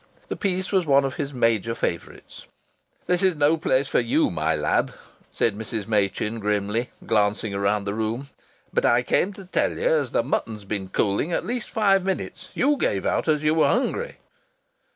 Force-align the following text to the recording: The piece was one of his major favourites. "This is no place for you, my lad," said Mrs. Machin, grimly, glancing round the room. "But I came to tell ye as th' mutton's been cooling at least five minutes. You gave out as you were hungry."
The 0.29 0.35
piece 0.35 0.71
was 0.71 0.87
one 0.87 1.05
of 1.05 1.17
his 1.17 1.31
major 1.31 1.75
favourites. 1.75 2.45
"This 3.05 3.21
is 3.21 3.35
no 3.35 3.55
place 3.55 3.87
for 3.87 3.99
you, 3.99 4.31
my 4.31 4.55
lad," 4.55 4.95
said 5.31 5.55
Mrs. 5.55 5.85
Machin, 5.85 6.39
grimly, 6.39 6.89
glancing 7.05 7.55
round 7.55 7.85
the 7.85 7.93
room. 7.93 8.29
"But 8.73 8.83
I 8.83 9.03
came 9.03 9.31
to 9.33 9.45
tell 9.45 9.77
ye 9.77 9.83
as 9.85 10.09
th' 10.09 10.25
mutton's 10.25 10.65
been 10.65 10.89
cooling 10.89 11.31
at 11.33 11.45
least 11.45 11.69
five 11.69 12.03
minutes. 12.03 12.49
You 12.55 12.77
gave 12.77 13.05
out 13.05 13.27
as 13.27 13.43
you 13.43 13.53
were 13.53 13.67
hungry." 13.67 14.17